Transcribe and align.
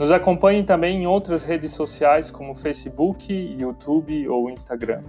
Nos 0.00 0.10
acompanhe 0.10 0.62
também 0.62 1.02
em 1.02 1.06
outras 1.06 1.44
redes 1.44 1.72
sociais 1.72 2.30
como 2.30 2.54
Facebook, 2.54 3.30
YouTube 3.30 4.26
ou 4.28 4.48
Instagram. 4.48 5.02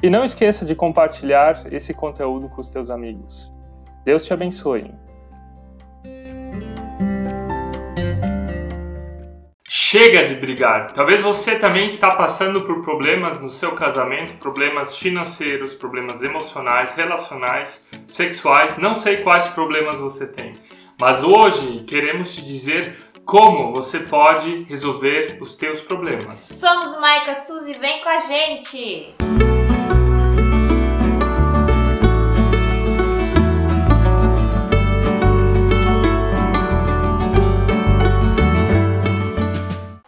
E 0.00 0.08
não 0.08 0.22
esqueça 0.22 0.64
de 0.64 0.72
compartilhar 0.72 1.66
esse 1.72 1.92
conteúdo 1.92 2.48
com 2.48 2.60
os 2.60 2.68
teus 2.68 2.88
amigos. 2.88 3.52
Deus 4.04 4.24
te 4.24 4.32
abençoe. 4.32 4.94
Chega 9.68 10.28
de 10.28 10.36
brigar. 10.36 10.92
Talvez 10.92 11.20
você 11.20 11.58
também 11.58 11.88
está 11.88 12.10
passando 12.14 12.64
por 12.64 12.82
problemas 12.82 13.40
no 13.40 13.50
seu 13.50 13.72
casamento, 13.72 14.36
problemas 14.36 14.96
financeiros, 14.96 15.74
problemas 15.74 16.22
emocionais, 16.22 16.94
relacionais, 16.94 17.84
sexuais. 18.06 18.78
Não 18.78 18.94
sei 18.94 19.16
quais 19.16 19.48
problemas 19.48 19.98
você 19.98 20.24
tem, 20.24 20.52
mas 21.00 21.22
hoje 21.22 21.84
queremos 21.84 22.34
te 22.34 22.42
dizer 22.42 22.96
como 23.26 23.72
você 23.72 23.98
pode 23.98 24.62
resolver 24.68 25.38
os 25.40 25.56
teus 25.56 25.80
problemas. 25.80 26.38
Somos 26.44 26.96
Maica 27.00 27.34
Suzy, 27.34 27.74
vem 27.74 28.00
com 28.00 28.08
a 28.08 28.20
gente! 28.20 29.16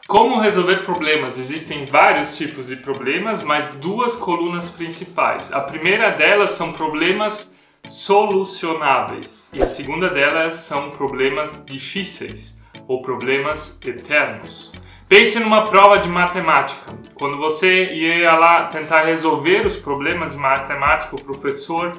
Como 0.07 0.39
resolver 0.41 0.85
problemas? 0.85 1.39
Existem 1.39 1.87
vários 1.87 2.37
tipos 2.37 2.69
de 2.69 2.77
problemas, 2.77 3.43
mas 3.43 3.69
duas 3.75 4.15
colunas 4.15 4.71
principais. 4.71 5.53
A 5.53 5.61
primeira 5.61 6.11
delas 6.11 6.53
são 6.53 6.73
problemas 6.73 7.53
solucionáveis 7.85 9.49
e 9.53 9.61
a 9.61 9.69
segunda 9.69 10.09
delas 10.09 10.55
são 10.57 10.91
problemas 10.91 11.51
difíceis 11.67 12.57
ou 12.89 13.03
problemas 13.03 13.79
eternos. 13.87 14.73
Pense 15.07 15.39
numa 15.39 15.67
prova 15.67 15.99
de 15.99 16.09
matemática. 16.09 16.93
Quando 17.15 17.37
você 17.37 17.93
ia 17.95 18.35
lá 18.35 18.67
tentar 18.67 19.03
resolver 19.03 19.67
os 19.67 19.77
problemas 19.77 20.33
de 20.33 20.39
matemática, 20.39 21.15
o 21.15 21.23
professor 21.23 21.93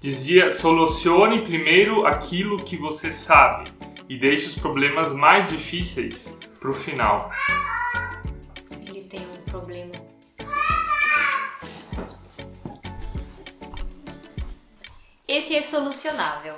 dizia: 0.00 0.50
solucione 0.50 1.42
primeiro 1.42 2.06
aquilo 2.06 2.56
que 2.56 2.76
você 2.76 3.12
sabe 3.12 3.70
e 4.08 4.16
deixe 4.16 4.46
os 4.46 4.54
problemas 4.54 5.12
mais 5.12 5.48
difíceis 5.50 6.32
para 6.60 6.70
o 6.70 6.72
final. 6.72 7.30
Ele 8.88 9.02
tem 9.02 9.20
um 9.20 9.50
problema. 9.50 9.92
Esse 15.26 15.56
é 15.56 15.62
solucionável. 15.62 16.54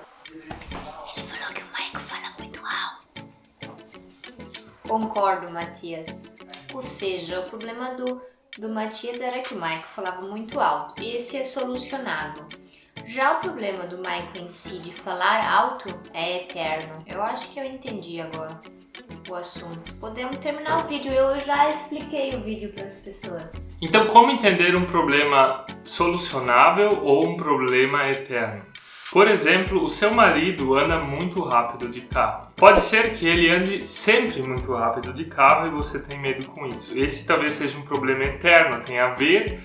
Concordo, 4.89 5.50
Matias. 5.50 6.06
Ou 6.75 6.81
seja, 6.83 7.41
o 7.41 7.42
problema 7.42 7.91
do, 7.94 8.22
do 8.58 8.70
Matias 8.70 9.20
era 9.20 9.41
que 9.41 9.53
o 9.53 9.56
Michael 9.56 9.84
falava 9.94 10.22
muito 10.22 10.58
alto. 10.58 10.94
Esse 11.05 11.36
é 11.36 11.44
solucionável. 11.44 12.47
Já 13.06 13.36
o 13.36 13.41
problema 13.41 13.86
do 13.86 13.98
Michael 13.98 14.47
em 14.47 14.50
si 14.50 14.78
de 14.78 14.92
falar 14.92 15.47
alto 15.47 15.89
é 16.14 16.42
eterno. 16.42 17.05
Eu 17.06 17.22
acho 17.22 17.50
que 17.50 17.61
eu 17.61 17.64
entendi 17.64 18.20
agora 18.20 18.60
o 19.31 19.34
assunto. 19.34 19.94
Podemos 19.97 20.38
terminar 20.38 20.84
o 20.84 20.88
vídeo. 20.88 21.12
Eu 21.12 21.38
já 21.41 21.70
expliquei 21.70 22.34
o 22.34 22.41
vídeo 22.43 22.72
para 22.72 22.87
as 22.87 22.97
pessoas. 22.99 23.44
Então, 23.81 24.06
como 24.06 24.31
entender 24.31 24.75
um 24.75 24.84
problema 24.84 25.65
solucionável 25.84 27.03
ou 27.05 27.28
um 27.28 27.37
problema 27.37 28.09
eterno? 28.09 28.65
Por 29.10 29.26
exemplo, 29.26 29.82
o 29.82 29.88
seu 29.88 30.12
marido 30.12 30.78
anda 30.78 30.98
muito 30.98 31.42
rápido 31.42 31.88
de 31.88 32.02
carro. 32.02 32.52
Pode 32.54 32.82
ser 32.82 33.14
que 33.14 33.26
ele 33.26 33.50
ande 33.50 33.88
sempre 33.88 34.42
muito 34.46 34.70
rápido 34.72 35.14
de 35.14 35.24
carro 35.24 35.66
e 35.66 35.70
você 35.70 35.98
tem 35.98 36.20
medo 36.20 36.46
com 36.48 36.66
isso. 36.66 36.96
Esse 36.96 37.24
talvez 37.24 37.54
seja 37.54 37.78
um 37.78 37.82
problema 37.82 38.24
eterno, 38.24 38.84
tem 38.84 38.98
a 38.98 39.14
ver 39.14 39.60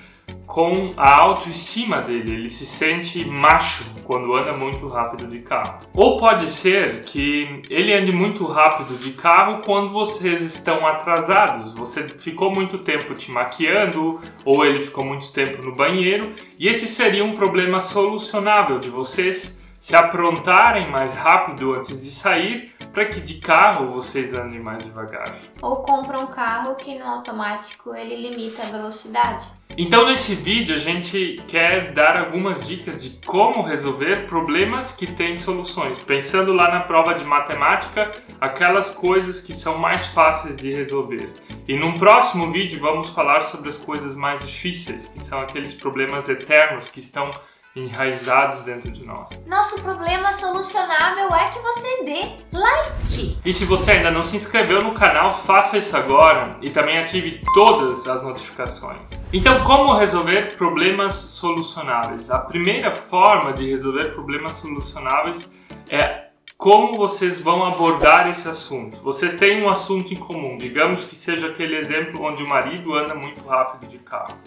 com 0.45 0.89
a 0.97 1.21
autoestima 1.21 2.01
dele. 2.01 2.33
Ele 2.33 2.49
se 2.49 2.65
sente 2.65 3.27
macho 3.27 3.83
quando 4.03 4.35
anda 4.35 4.53
muito 4.53 4.87
rápido 4.87 5.27
de 5.27 5.39
carro. 5.39 5.79
Ou 5.93 6.17
pode 6.17 6.47
ser 6.47 7.01
que 7.01 7.61
ele 7.69 7.93
ande 7.93 8.15
muito 8.15 8.45
rápido 8.45 8.97
de 8.99 9.13
carro 9.13 9.61
quando 9.65 9.91
vocês 9.91 10.41
estão 10.41 10.85
atrasados. 10.85 11.73
Você 11.73 12.07
ficou 12.07 12.51
muito 12.51 12.77
tempo 12.79 13.13
te 13.13 13.31
maquiando, 13.31 14.19
ou 14.45 14.65
ele 14.65 14.81
ficou 14.81 15.05
muito 15.05 15.31
tempo 15.31 15.65
no 15.65 15.75
banheiro, 15.75 16.33
e 16.59 16.67
esse 16.67 16.87
seria 16.87 17.23
um 17.23 17.33
problema 17.33 17.79
solucionável 17.79 18.79
de 18.79 18.89
vocês 18.89 19.57
se 19.83 19.93
aprontarem 19.97 20.89
mais 20.89 21.13
rápido 21.13 21.77
antes 21.77 22.01
de 22.01 22.09
sair 22.09 22.73
para 22.93 23.03
que 23.03 23.19
de 23.19 23.33
carro 23.35 23.91
vocês 23.91 24.33
andem 24.33 24.61
mais 24.61 24.85
devagar. 24.85 25.37
Ou 25.61 25.75
compra 25.83 26.19
um 26.19 26.27
carro 26.27 26.73
que 26.75 26.97
no 26.97 27.05
automático 27.05 27.93
ele 27.93 28.29
limita 28.29 28.61
a 28.61 28.65
velocidade. 28.67 29.45
Então 29.77 30.05
nesse 30.07 30.35
vídeo 30.35 30.73
a 30.73 30.79
gente 30.79 31.35
quer 31.49 31.91
dar 31.91 32.17
algumas 32.17 32.65
dicas 32.65 33.03
de 33.03 33.09
como 33.25 33.61
resolver 33.61 34.25
problemas 34.25 34.93
que 34.93 35.05
têm 35.05 35.35
soluções, 35.35 36.01
pensando 36.05 36.53
lá 36.53 36.71
na 36.71 36.79
prova 36.79 37.13
de 37.15 37.25
matemática, 37.25 38.09
aquelas 38.39 38.89
coisas 38.89 39.41
que 39.41 39.53
são 39.53 39.77
mais 39.77 40.07
fáceis 40.07 40.55
de 40.55 40.73
resolver. 40.73 41.29
E 41.67 41.77
num 41.77 41.97
próximo 41.97 42.49
vídeo 42.53 42.79
vamos 42.79 43.09
falar 43.09 43.41
sobre 43.41 43.67
as 43.67 43.77
coisas 43.77 44.15
mais 44.15 44.47
difíceis, 44.47 45.07
que 45.07 45.25
são 45.25 45.41
aqueles 45.41 45.73
problemas 45.73 46.29
eternos 46.29 46.89
que 46.89 47.01
estão 47.01 47.29
enraizados 47.75 48.63
dentro 48.63 48.91
de 48.91 49.05
nós. 49.05 49.29
Nosso 49.47 49.81
problema 49.81 50.31
solucionável 50.33 51.33
é 51.33 51.49
que 51.49 51.59
você 51.59 52.03
dê 52.03 52.35
like. 52.51 53.37
E 53.43 53.53
se 53.53 53.65
você 53.65 53.93
ainda 53.93 54.11
não 54.11 54.23
se 54.23 54.35
inscreveu 54.35 54.79
no 54.79 54.93
canal, 54.93 55.31
faça 55.31 55.77
isso 55.77 55.95
agora 55.95 56.57
e 56.61 56.69
também 56.71 56.97
ative 56.97 57.41
todas 57.53 58.07
as 58.07 58.21
notificações. 58.23 58.99
Então, 59.31 59.63
como 59.63 59.97
resolver 59.97 60.55
problemas 60.55 61.15
solucionáveis? 61.15 62.29
A 62.29 62.39
primeira 62.39 62.95
forma 62.95 63.53
de 63.53 63.69
resolver 63.69 64.13
problemas 64.13 64.53
solucionáveis 64.53 65.49
é 65.89 66.23
como 66.57 66.95
vocês 66.95 67.41
vão 67.41 67.65
abordar 67.65 68.29
esse 68.29 68.47
assunto. 68.47 69.01
Vocês 69.01 69.35
têm 69.35 69.61
um 69.61 69.69
assunto 69.69 70.13
em 70.13 70.15
comum, 70.15 70.57
digamos 70.57 71.03
que 71.03 71.13
seja 71.13 71.47
aquele 71.47 71.75
exemplo 71.75 72.23
onde 72.23 72.41
o 72.43 72.47
marido 72.47 72.95
anda 72.95 73.13
muito 73.13 73.45
rápido 73.45 73.89
de 73.89 73.97
carro. 73.99 74.37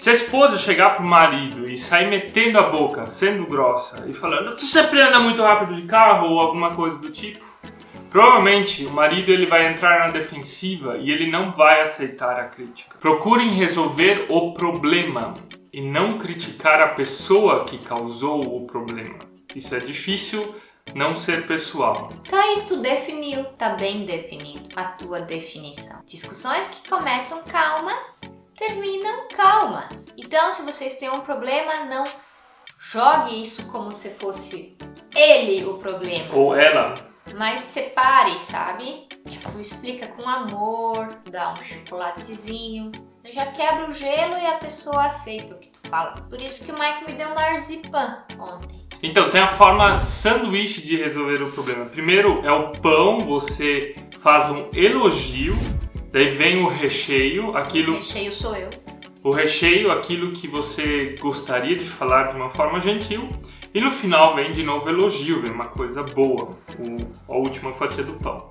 Se 0.00 0.08
a 0.08 0.14
esposa 0.14 0.56
chegar 0.56 0.96
pro 0.96 1.04
marido 1.04 1.70
e 1.70 1.76
sair 1.76 2.08
metendo 2.08 2.58
a 2.58 2.70
boca, 2.70 3.04
sendo 3.04 3.44
grossa 3.44 4.06
e 4.08 4.14
falando, 4.14 4.54
tu 4.54 4.62
sempre 4.62 4.98
anda 4.98 5.20
muito 5.20 5.42
rápido 5.42 5.78
de 5.78 5.86
carro 5.86 6.30
ou 6.30 6.40
alguma 6.40 6.74
coisa 6.74 6.96
do 6.96 7.10
tipo, 7.10 7.44
provavelmente 8.08 8.86
o 8.86 8.90
marido 8.90 9.30
ele 9.30 9.44
vai 9.44 9.66
entrar 9.66 9.98
na 9.98 10.06
defensiva 10.06 10.96
e 10.96 11.10
ele 11.10 11.30
não 11.30 11.52
vai 11.52 11.82
aceitar 11.82 12.40
a 12.40 12.44
crítica. 12.44 12.96
Procurem 12.98 13.52
resolver 13.52 14.24
o 14.30 14.54
problema 14.54 15.34
e 15.70 15.82
não 15.82 16.16
criticar 16.16 16.80
a 16.80 16.94
pessoa 16.94 17.64
que 17.66 17.76
causou 17.76 18.40
o 18.56 18.66
problema. 18.66 19.18
Isso 19.54 19.74
é 19.74 19.80
difícil 19.80 20.54
não 20.94 21.14
ser 21.14 21.46
pessoal. 21.46 22.08
Tá 22.26 22.40
aí, 22.40 22.64
tu 22.66 22.80
definiu, 22.80 23.44
tá 23.58 23.74
bem 23.74 24.06
definido 24.06 24.66
a 24.76 24.84
tua 24.84 25.20
definição. 25.20 26.00
Discussões 26.06 26.66
que 26.68 26.88
começam 26.88 27.42
calmas 27.42 28.39
terminam 28.60 29.26
calmas. 29.34 30.06
Então, 30.18 30.52
se 30.52 30.62
vocês 30.62 30.96
têm 30.96 31.08
um 31.08 31.20
problema, 31.20 31.86
não 31.86 32.04
jogue 32.78 33.40
isso 33.40 33.66
como 33.68 33.90
se 33.90 34.10
fosse 34.10 34.76
ele 35.16 35.64
o 35.64 35.78
problema. 35.78 36.34
Ou 36.34 36.54
ela. 36.54 36.94
Mas 37.34 37.62
separe, 37.62 38.36
sabe? 38.38 39.08
Tipo, 39.26 39.58
explica 39.58 40.08
com 40.08 40.28
amor, 40.28 41.08
dá 41.30 41.52
um 41.52 41.56
chocolatezinho. 41.56 42.92
Já 43.32 43.46
quebra 43.46 43.88
o 43.88 43.94
gelo 43.94 44.36
e 44.38 44.46
a 44.46 44.58
pessoa 44.58 45.06
aceita 45.06 45.54
o 45.54 45.58
que 45.58 45.70
tu 45.70 45.88
fala. 45.88 46.12
Por 46.28 46.40
isso 46.40 46.64
que 46.64 46.72
o 46.72 46.74
Mike 46.74 47.06
me 47.06 47.16
deu 47.16 47.28
um 47.28 47.34
marzipan 47.34 48.24
ontem. 48.38 48.80
Então, 49.02 49.30
tem 49.30 49.40
a 49.40 49.48
forma 49.48 50.04
sanduíche 50.04 50.82
de 50.82 50.96
resolver 50.96 51.42
o 51.42 51.50
problema. 51.50 51.86
Primeiro 51.86 52.44
é 52.44 52.52
o 52.52 52.72
pão, 52.72 53.20
você 53.20 53.94
faz 54.20 54.50
um 54.50 54.68
elogio 54.74 55.54
Daí 56.12 56.26
vem 56.34 56.62
o 56.62 56.68
recheio, 56.68 57.56
aquilo. 57.56 57.92
O 57.92 57.96
recheio 57.96 58.32
sou 58.32 58.56
eu. 58.56 58.70
O 59.22 59.30
recheio, 59.30 59.92
aquilo 59.92 60.32
que 60.32 60.48
você 60.48 61.14
gostaria 61.20 61.76
de 61.76 61.84
falar 61.84 62.30
de 62.30 62.36
uma 62.36 62.50
forma 62.50 62.80
gentil. 62.80 63.28
E 63.72 63.80
no 63.80 63.92
final 63.92 64.34
vem 64.34 64.50
de 64.50 64.64
novo 64.64 64.88
elogio, 64.88 65.40
vem 65.40 65.52
uma 65.52 65.66
coisa 65.66 66.02
boa, 66.02 66.56
o, 66.78 67.32
a 67.32 67.36
última 67.36 67.72
fatia 67.72 68.02
do 68.02 68.14
pão. 68.14 68.50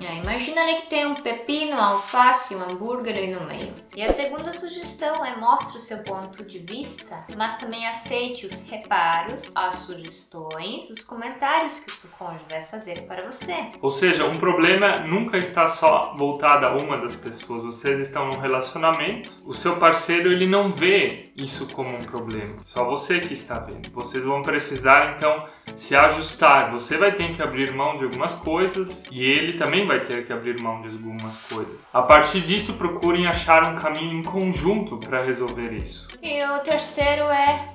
É, 0.00 0.16
imagina 0.16 0.62
ali 0.62 0.76
que 0.76 0.86
tem 0.88 1.06
um 1.06 1.14
pepino, 1.14 1.78
alface, 1.78 2.56
um 2.56 2.62
hambúrguer 2.62 3.16
ali 3.16 3.28
no 3.28 3.46
meio. 3.46 3.72
E 3.96 4.02
a 4.02 4.12
segunda 4.12 4.52
sugestão 4.52 5.24
é 5.26 5.36
mostre 5.36 5.76
o 5.76 5.80
seu 5.80 5.98
ponto 5.98 6.44
de 6.44 6.60
vista, 6.60 7.24
mas 7.36 7.58
também 7.58 7.86
aceite 7.88 8.46
os 8.46 8.60
reparos, 8.70 9.42
as 9.52 9.74
sugestões, 9.80 10.88
os 10.90 11.02
comentários 11.02 11.74
que 11.80 11.90
o 11.90 11.94
seu 11.94 12.10
cônjuge 12.16 12.44
vai 12.48 12.64
fazer 12.64 13.02
para 13.02 13.26
você. 13.26 13.54
Ou 13.82 13.90
seja, 13.90 14.26
um 14.26 14.34
problema 14.34 15.00
nunca 15.00 15.38
está 15.38 15.66
só 15.66 16.14
voltado 16.16 16.66
a 16.66 16.76
uma 16.76 16.98
das 16.98 17.16
pessoas. 17.16 17.62
Vocês 17.62 17.98
estão 17.98 18.28
num 18.28 18.38
relacionamento, 18.38 19.32
o 19.44 19.52
seu 19.52 19.74
parceiro 19.76 20.30
ele 20.30 20.46
não 20.46 20.72
vê 20.72 21.30
isso 21.36 21.66
como 21.74 21.96
um 21.96 21.98
problema. 21.98 22.56
Só 22.66 22.84
você 22.84 23.18
que 23.18 23.32
está 23.32 23.58
vendo. 23.58 23.90
Vocês 23.90 24.22
vão 24.22 24.42
precisar 24.42 25.16
então 25.16 25.46
se 25.76 25.96
ajustar. 25.96 26.70
Você 26.72 26.96
vai 26.96 27.12
ter 27.12 27.34
que 27.34 27.42
abrir 27.42 27.74
mão 27.74 27.96
de 27.96 28.04
algumas 28.04 28.34
coisas 28.34 29.02
e 29.10 29.22
ele 29.22 29.54
também 29.54 29.86
vai 29.86 30.00
ter 30.04 30.26
que 30.26 30.32
abrir 30.32 30.62
mão 30.62 30.82
de 30.82 30.88
algumas 30.88 31.36
coisas. 31.46 31.74
A 31.92 32.02
partir 32.02 32.40
disso, 32.42 32.74
procurem 32.74 33.26
achar 33.26 33.72
um 33.72 33.76
caminho 33.80 34.18
em 34.18 34.22
conjunto 34.22 34.98
para 34.98 35.24
resolver 35.24 35.72
isso. 35.72 36.06
E 36.22 36.44
o 36.44 36.58
terceiro 36.60 37.24
é 37.24 37.74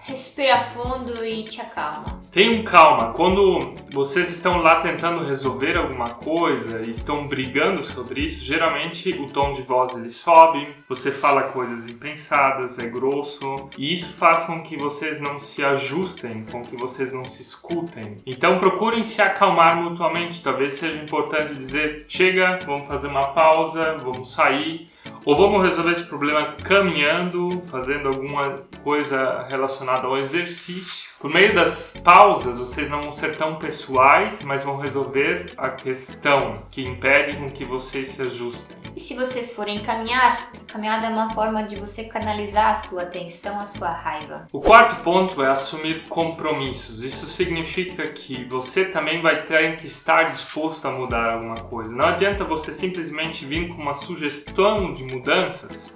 respira 0.00 0.58
fundo 0.58 1.24
e 1.24 1.44
te 1.44 1.60
acalma. 1.60 2.25
Tenham 2.36 2.62
calma, 2.64 3.14
quando 3.14 3.60
vocês 3.90 4.28
estão 4.28 4.58
lá 4.58 4.82
tentando 4.82 5.24
resolver 5.24 5.74
alguma 5.74 6.10
coisa 6.10 6.82
e 6.86 6.90
estão 6.90 7.26
brigando 7.26 7.82
sobre 7.82 8.26
isso, 8.26 8.44
geralmente 8.44 9.08
o 9.08 9.24
tom 9.24 9.54
de 9.54 9.62
voz 9.62 9.96
ele 9.96 10.10
sobe, 10.10 10.68
você 10.86 11.10
fala 11.10 11.44
coisas 11.44 11.86
impensadas, 11.86 12.78
é 12.78 12.88
grosso, 12.88 13.70
e 13.78 13.94
isso 13.94 14.12
faz 14.18 14.40
com 14.40 14.62
que 14.62 14.76
vocês 14.76 15.18
não 15.18 15.40
se 15.40 15.64
ajustem, 15.64 16.44
com 16.52 16.60
que 16.60 16.76
vocês 16.76 17.10
não 17.10 17.24
se 17.24 17.40
escutem. 17.40 18.18
Então 18.26 18.58
procurem 18.58 19.02
se 19.02 19.22
acalmar 19.22 19.80
mutuamente, 19.80 20.42
talvez 20.42 20.74
seja 20.74 21.02
importante 21.02 21.56
dizer: 21.56 22.04
chega, 22.06 22.58
vamos 22.66 22.86
fazer 22.86 23.06
uma 23.06 23.28
pausa, 23.28 23.96
vamos 23.98 24.34
sair 24.34 24.90
ou 25.26 25.36
vamos 25.36 25.60
resolver 25.68 25.90
esse 25.90 26.04
problema 26.04 26.44
caminhando, 26.62 27.50
fazendo 27.62 28.06
alguma 28.06 28.62
coisa 28.84 29.44
relacionada 29.50 30.06
ao 30.06 30.16
exercício. 30.16 31.10
Por 31.18 31.28
meio 31.28 31.52
das 31.52 31.92
pausas, 32.04 32.60
vocês 32.60 32.88
não 32.88 33.02
vão 33.02 33.12
ser 33.12 33.36
tão 33.36 33.56
pessoais, 33.56 34.40
mas 34.44 34.62
vão 34.62 34.76
resolver 34.76 35.46
a 35.56 35.70
questão 35.70 36.62
que 36.70 36.80
impede 36.80 37.38
com 37.38 37.46
que 37.46 37.64
vocês 37.64 38.10
se 38.10 38.22
ajustem. 38.22 38.85
E 38.96 39.00
se 39.00 39.12
vocês 39.14 39.52
forem 39.52 39.78
caminhar, 39.78 40.50
caminhada 40.66 41.04
é 41.04 41.10
uma 41.10 41.30
forma 41.30 41.62
de 41.64 41.76
você 41.76 42.04
canalizar 42.04 42.78
a 42.78 42.82
sua 42.82 43.02
atenção, 43.02 43.54
a 43.58 43.66
sua 43.66 43.90
raiva. 43.90 44.48
O 44.50 44.58
quarto 44.58 45.02
ponto 45.02 45.42
é 45.42 45.50
assumir 45.50 46.08
compromissos. 46.08 47.02
Isso 47.02 47.26
significa 47.26 48.04
que 48.04 48.44
você 48.44 48.86
também 48.86 49.20
vai 49.20 49.44
ter 49.44 49.76
que 49.76 49.86
estar 49.86 50.30
disposto 50.30 50.88
a 50.88 50.90
mudar 50.90 51.34
alguma 51.34 51.56
coisa. 51.56 51.90
Não 51.90 52.06
adianta 52.06 52.42
você 52.42 52.72
simplesmente 52.72 53.44
vir 53.44 53.68
com 53.68 53.82
uma 53.82 53.92
sugestão 53.92 54.94
de 54.94 55.04
mudanças 55.04 55.92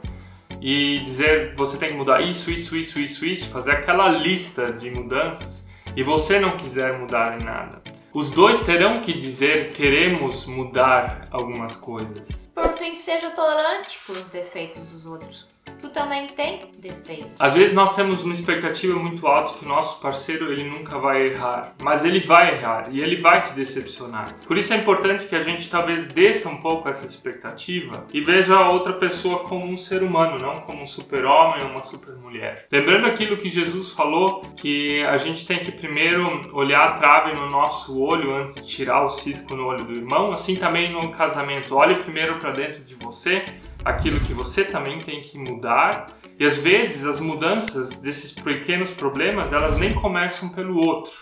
e 0.60 0.98
dizer 0.98 1.54
você 1.56 1.78
tem 1.78 1.88
que 1.88 1.96
mudar 1.96 2.20
isso, 2.20 2.50
isso, 2.50 2.76
isso, 2.76 2.98
isso, 2.98 3.24
isso, 3.24 3.48
fazer 3.48 3.70
aquela 3.70 4.10
lista 4.10 4.74
de 4.74 4.90
mudanças 4.90 5.64
e 5.96 6.02
você 6.02 6.38
não 6.38 6.50
quiser 6.50 6.98
mudar 6.98 7.40
em 7.40 7.44
nada. 7.46 7.80
Os 8.12 8.30
dois 8.30 8.60
terão 8.60 9.00
que 9.00 9.18
dizer 9.18 9.72
queremos 9.72 10.44
mudar 10.44 11.28
algumas 11.30 11.76
coisas. 11.76 12.39
Fim, 12.80 12.94
seja 12.94 13.28
tolerante 13.32 13.98
com 14.06 14.12
os 14.12 14.26
defeitos 14.28 14.86
dos 14.86 15.04
outros 15.04 15.46
tu 15.80 15.88
também 15.88 16.26
tem 16.28 16.60
defeito. 16.78 17.30
Às 17.38 17.54
vezes 17.54 17.74
nós 17.74 17.94
temos 17.94 18.22
uma 18.22 18.34
expectativa 18.34 18.98
muito 18.98 19.26
alta 19.26 19.58
que 19.58 19.64
o 19.64 19.68
nosso 19.68 20.00
parceiro 20.00 20.52
ele 20.52 20.64
nunca 20.64 20.98
vai 20.98 21.28
errar, 21.28 21.74
mas 21.82 22.04
ele 22.04 22.20
vai 22.20 22.54
errar 22.54 22.88
e 22.90 23.00
ele 23.00 23.16
vai 23.16 23.40
te 23.40 23.52
decepcionar. 23.52 24.34
Por 24.46 24.56
isso 24.56 24.72
é 24.72 24.76
importante 24.76 25.26
que 25.26 25.34
a 25.34 25.42
gente 25.42 25.68
talvez 25.68 26.08
desça 26.08 26.48
um 26.48 26.56
pouco 26.56 26.88
essa 26.88 27.06
expectativa 27.06 28.06
e 28.12 28.20
veja 28.20 28.54
a 28.56 28.68
outra 28.68 28.92
pessoa 28.94 29.40
como 29.40 29.66
um 29.66 29.76
ser 29.76 30.02
humano, 30.02 30.38
não 30.38 30.54
como 30.62 30.82
um 30.82 30.86
super-homem 30.86 31.62
ou 31.62 31.70
uma 31.70 31.82
super-mulher. 31.82 32.66
Lembrando 32.70 33.06
aquilo 33.06 33.36
que 33.36 33.48
Jesus 33.48 33.92
falou, 33.92 34.42
que 34.56 35.02
a 35.02 35.16
gente 35.16 35.46
tem 35.46 35.60
que 35.60 35.72
primeiro 35.72 36.50
olhar 36.54 36.86
a 36.86 36.92
trave 36.92 37.38
no 37.38 37.48
nosso 37.48 38.00
olho 38.00 38.34
antes 38.34 38.54
de 38.54 38.66
tirar 38.66 39.04
o 39.04 39.10
cisco 39.10 39.54
no 39.54 39.66
olho 39.66 39.84
do 39.84 39.98
irmão, 39.98 40.32
assim 40.32 40.56
também 40.56 40.92
no 40.92 41.10
casamento. 41.10 41.74
Olhe 41.74 41.94
primeiro 41.96 42.36
para 42.36 42.50
dentro 42.50 42.82
de 42.84 42.94
você 42.94 43.44
aquilo 43.84 44.20
que 44.20 44.32
você 44.32 44.64
também 44.64 44.98
tem 44.98 45.20
que 45.20 45.38
mudar. 45.38 46.06
E 46.38 46.44
às 46.44 46.56
vezes 46.58 47.04
as 47.06 47.20
mudanças 47.20 47.96
desses 47.98 48.32
pequenos 48.32 48.90
problemas, 48.92 49.52
elas 49.52 49.78
nem 49.78 49.92
começam 49.92 50.48
pelo 50.48 50.76
outro, 50.76 51.12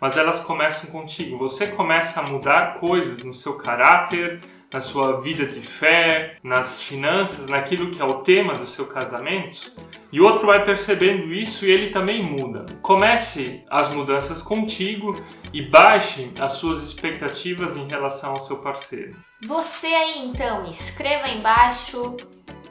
mas 0.00 0.16
elas 0.16 0.40
começam 0.40 0.90
contigo. 0.90 1.38
Você 1.38 1.66
começa 1.68 2.20
a 2.20 2.22
mudar 2.22 2.78
coisas 2.78 3.24
no 3.24 3.34
seu 3.34 3.54
caráter, 3.54 4.40
na 4.72 4.80
sua 4.80 5.20
vida 5.20 5.46
de 5.46 5.60
fé, 5.60 6.36
nas 6.42 6.82
finanças, 6.82 7.48
naquilo 7.48 7.90
que 7.90 8.00
é 8.00 8.04
o 8.04 8.22
tema 8.22 8.54
do 8.54 8.66
seu 8.66 8.86
casamento, 8.86 9.72
e 10.12 10.20
o 10.20 10.24
outro 10.24 10.46
vai 10.46 10.64
percebendo 10.64 11.32
isso 11.32 11.64
e 11.64 11.70
ele 11.70 11.90
também 11.90 12.22
muda. 12.22 12.66
Comece 12.82 13.64
as 13.70 13.88
mudanças 13.94 14.42
contigo 14.42 15.12
e 15.52 15.62
baixe 15.62 16.30
as 16.40 16.52
suas 16.52 16.82
expectativas 16.82 17.76
em 17.76 17.88
relação 17.88 18.32
ao 18.32 18.38
seu 18.38 18.58
parceiro. 18.58 19.16
Você 19.46 19.86
aí 19.86 20.26
então, 20.26 20.64
escreva 20.68 21.28
embaixo 21.28 22.16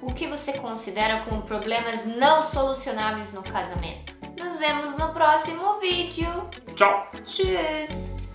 o 0.01 0.13
que 0.13 0.27
você 0.27 0.53
considera 0.53 1.21
como 1.21 1.41
problemas 1.41 2.05
não 2.05 2.43
solucionáveis 2.43 3.33
no 3.33 3.41
casamento. 3.41 4.15
Nos 4.39 4.57
vemos 4.57 4.95
no 4.97 5.11
próximo 5.13 5.79
vídeo. 5.79 6.29
Tchau! 6.75 7.09
Tschüss! 7.23 8.26